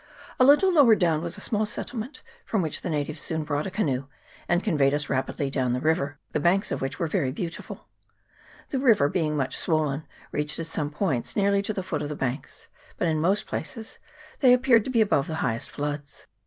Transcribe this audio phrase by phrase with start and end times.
[0.39, 2.87] A little lower down was a small settlement, from which CHAP.
[2.87, 2.89] XXVIII.] THE PIAKO.
[2.89, 4.07] 415 the natives soon brought a canoe,^
[4.49, 7.87] and conveyed us rapidly down the river, the banks of which were very beautiful.
[8.71, 12.15] The river, being much swollen, reached at some points nearly to the foot of the
[12.15, 12.67] banks,
[12.97, 13.99] but in most places
[14.39, 16.25] they appeared to be above the highest floods.